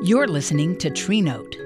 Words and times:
You're 0.00 0.28
listening 0.28 0.78
to 0.78 0.90
Tree 0.90 1.20
Note. 1.20 1.56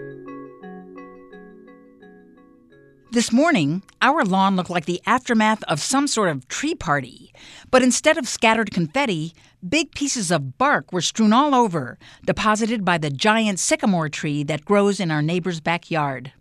This 3.10 3.30
morning, 3.30 3.82
our 4.00 4.24
lawn 4.24 4.56
looked 4.56 4.70
like 4.70 4.86
the 4.86 5.02
aftermath 5.04 5.62
of 5.64 5.80
some 5.80 6.06
sort 6.06 6.30
of 6.30 6.48
tree 6.48 6.74
party. 6.74 7.34
But 7.70 7.82
instead 7.82 8.16
of 8.16 8.26
scattered 8.26 8.70
confetti, 8.70 9.34
big 9.68 9.94
pieces 9.94 10.30
of 10.30 10.56
bark 10.56 10.94
were 10.94 11.02
strewn 11.02 11.34
all 11.34 11.54
over, 11.54 11.98
deposited 12.24 12.86
by 12.86 12.96
the 12.96 13.10
giant 13.10 13.58
sycamore 13.58 14.08
tree 14.08 14.42
that 14.44 14.64
grows 14.64 14.98
in 14.98 15.10
our 15.10 15.20
neighbor's 15.20 15.60
backyard. 15.60 16.32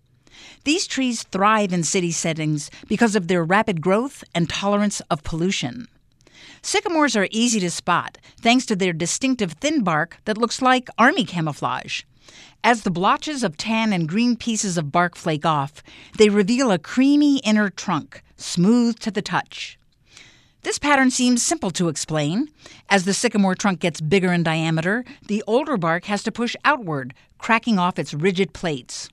These 0.64 0.88
trees 0.88 1.24
thrive 1.24 1.74
in 1.74 1.84
city 1.84 2.14
settings 2.14 2.72
because 2.88 3.18
of 3.18 3.28
their 3.28 3.44
rapid 3.44 3.82
growth 3.82 4.24
and 4.34 4.50
tolerance 4.50 5.02
of 5.12 5.24
pollution. 5.24 5.90
Sycamores 6.62 7.16
are 7.16 7.28
easy 7.32 7.60
to 7.60 7.72
spot 7.72 8.18
thanks 8.42 8.66
to 8.68 8.76
their 8.76 8.94
distinctive 8.94 9.54
thin 9.54 9.84
bark 9.84 10.18
that 10.26 10.38
looks 10.38 10.62
like 10.62 10.90
army 10.98 11.26
camouflage. 11.26 12.04
As 12.64 12.84
the 12.84 12.92
blotches 12.92 13.44
of 13.44 13.58
tan 13.58 13.92
and 13.92 14.08
green 14.08 14.36
pieces 14.36 14.78
of 14.78 14.92
bark 14.92 15.16
flake 15.16 15.46
off, 15.46 15.82
they 16.18 16.30
reveal 16.30 16.72
a 16.72 16.78
creamy 16.78 17.40
inner 17.40 17.70
trunk, 17.70 18.24
smooth 18.38 19.00
to 19.00 19.12
the 19.12 19.22
touch. 19.22 19.80
This 20.64 20.78
pattern 20.78 21.10
seems 21.10 21.42
simple 21.42 21.72
to 21.72 21.90
explain. 21.90 22.50
As 22.88 23.06
the 23.06 23.16
sycamore 23.16 23.56
trunk 23.56 23.80
gets 23.80 24.00
bigger 24.00 24.32
in 24.32 24.44
diameter, 24.44 25.04
the 25.26 25.44
older 25.48 25.76
bark 25.76 26.06
has 26.06 26.22
to 26.24 26.32
push 26.32 26.56
outward, 26.64 27.16
cracking 27.40 27.80
off 27.80 27.98
its 27.98 28.14
rigid 28.14 28.54
plates. 28.54 29.10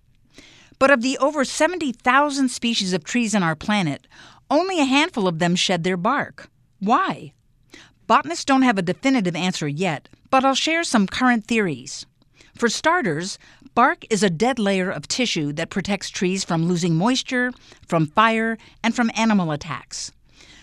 But 0.78 0.90
of 0.90 1.00
the 1.00 1.16
over 1.18 1.44
70,000 1.44 2.50
species 2.50 2.92
of 2.92 3.02
trees 3.02 3.34
on 3.34 3.42
our 3.42 3.56
planet, 3.56 4.06
only 4.50 4.78
a 4.78 4.84
handful 4.84 5.26
of 5.26 5.38
them 5.38 5.56
shed 5.56 5.84
their 5.84 5.96
bark. 5.96 6.50
Why? 6.80 7.32
Botanists 8.06 8.44
don't 8.44 8.62
have 8.62 8.78
a 8.78 8.82
definitive 8.82 9.34
answer 9.34 9.66
yet, 9.66 10.08
but 10.30 10.44
I'll 10.44 10.54
share 10.54 10.84
some 10.84 11.06
current 11.06 11.44
theories. 11.46 12.06
For 12.54 12.68
starters, 12.68 13.38
bark 13.74 14.04
is 14.10 14.22
a 14.22 14.30
dead 14.30 14.58
layer 14.58 14.90
of 14.90 15.08
tissue 15.08 15.52
that 15.54 15.70
protects 15.70 16.08
trees 16.08 16.44
from 16.44 16.66
losing 16.66 16.94
moisture, 16.94 17.52
from 17.86 18.06
fire, 18.06 18.58
and 18.82 18.94
from 18.94 19.10
animal 19.16 19.50
attacks. 19.50 20.12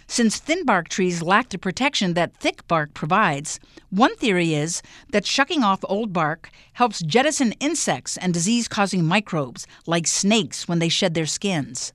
Since 0.07 0.38
thin 0.38 0.66
bark 0.66 0.88
trees 0.88 1.22
lack 1.22 1.49
the 1.49 1.57
protection 1.57 2.13
that 2.13 2.35
thick 2.38 2.66
bark 2.67 2.94
provides, 2.94 3.59
one 3.89 4.16
theory 4.16 4.53
is 4.53 4.81
that 5.09 5.25
shucking 5.25 5.63
off 5.63 5.79
old 5.83 6.13
bark 6.13 6.50
helps 6.73 7.02
jettison 7.02 7.53
insects 7.53 8.16
and 8.17 8.33
disease 8.33 8.67
causing 8.67 9.03
microbes 9.03 9.67
like 9.85 10.07
snakes 10.07 10.67
when 10.67 10.79
they 10.79 10.89
shed 10.89 11.13
their 11.13 11.25
skins 11.25 11.91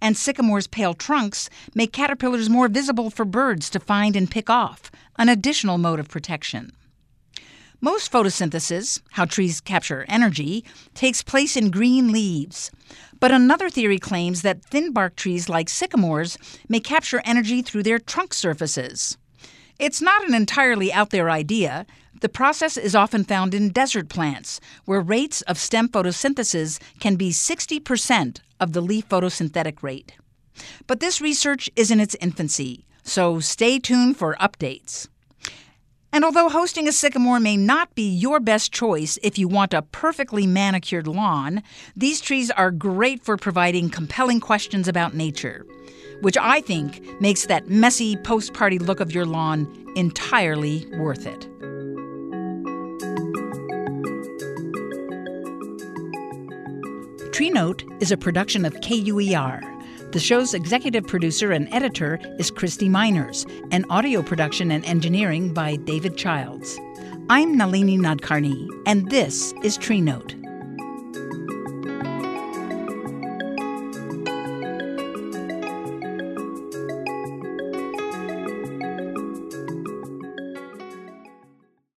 and 0.00 0.16
sycamore's 0.16 0.66
pale 0.66 0.94
trunks 0.94 1.48
make 1.74 1.92
caterpillars 1.92 2.48
more 2.48 2.68
visible 2.68 3.10
for 3.10 3.24
birds 3.24 3.70
to 3.70 3.80
find 3.80 4.16
and 4.16 4.30
pick 4.30 4.50
off, 4.50 4.90
an 5.18 5.28
additional 5.28 5.78
mode 5.78 6.00
of 6.00 6.08
protection. 6.08 6.72
Most 7.80 8.10
photosynthesis, 8.10 9.00
how 9.12 9.26
trees 9.26 9.60
capture 9.60 10.06
energy, 10.08 10.64
takes 10.94 11.22
place 11.22 11.56
in 11.56 11.70
green 11.70 12.10
leaves. 12.10 12.70
But 13.20 13.32
another 13.32 13.68
theory 13.68 13.98
claims 13.98 14.42
that 14.42 14.64
thin 14.64 14.92
bark 14.92 15.14
trees 15.14 15.48
like 15.48 15.68
sycamores 15.68 16.38
may 16.68 16.80
capture 16.80 17.20
energy 17.24 17.60
through 17.62 17.82
their 17.82 17.98
trunk 17.98 18.32
surfaces. 18.32 19.18
It's 19.78 20.00
not 20.00 20.26
an 20.26 20.34
entirely 20.34 20.90
out 20.90 21.10
there 21.10 21.30
idea. 21.30 21.84
The 22.20 22.28
process 22.30 22.78
is 22.78 22.94
often 22.94 23.24
found 23.24 23.52
in 23.52 23.70
desert 23.70 24.08
plants, 24.08 24.58
where 24.86 25.00
rates 25.02 25.42
of 25.42 25.58
stem 25.58 25.88
photosynthesis 25.88 26.80
can 26.98 27.16
be 27.16 27.30
60% 27.30 28.38
of 28.58 28.72
the 28.72 28.80
leaf 28.80 29.06
photosynthetic 29.08 29.82
rate. 29.82 30.14
But 30.86 31.00
this 31.00 31.20
research 31.20 31.68
is 31.76 31.90
in 31.90 32.00
its 32.00 32.16
infancy, 32.20 32.86
so 33.02 33.40
stay 33.40 33.78
tuned 33.78 34.16
for 34.16 34.34
updates. 34.40 35.08
And 36.10 36.24
although 36.24 36.48
hosting 36.48 36.88
a 36.88 36.92
sycamore 36.92 37.38
may 37.38 37.58
not 37.58 37.94
be 37.94 38.08
your 38.08 38.40
best 38.40 38.72
choice 38.72 39.18
if 39.22 39.36
you 39.36 39.46
want 39.46 39.74
a 39.74 39.82
perfectly 39.82 40.46
manicured 40.46 41.06
lawn, 41.06 41.62
these 41.94 42.22
trees 42.22 42.50
are 42.50 42.70
great 42.70 43.22
for 43.22 43.36
providing 43.36 43.90
compelling 43.90 44.40
questions 44.40 44.88
about 44.88 45.14
nature, 45.14 45.66
which 46.22 46.38
I 46.38 46.62
think 46.62 47.20
makes 47.20 47.44
that 47.46 47.68
messy 47.68 48.16
post 48.16 48.54
party 48.54 48.78
look 48.78 49.00
of 49.00 49.12
your 49.12 49.26
lawn 49.26 49.68
entirely 49.96 50.86
worth 50.96 51.26
it. 51.26 51.46
Tree 57.36 57.50
Note 57.50 57.84
is 58.00 58.10
a 58.10 58.16
production 58.16 58.64
of 58.64 58.80
KUER. 58.80 59.60
The 60.12 60.18
show's 60.18 60.54
executive 60.54 61.06
producer 61.06 61.52
and 61.52 61.68
editor 61.70 62.18
is 62.38 62.50
Christy 62.50 62.88
Miners, 62.88 63.44
and 63.70 63.84
audio 63.90 64.22
production 64.22 64.70
and 64.70 64.82
engineering 64.86 65.52
by 65.52 65.76
David 65.76 66.16
Childs. 66.16 66.78
I'm 67.28 67.54
Nalini 67.54 67.98
Nadkarni, 67.98 68.70
and 68.86 69.10
this 69.10 69.52
is 69.62 69.76
Tree 69.76 70.00
Note. 70.00 70.34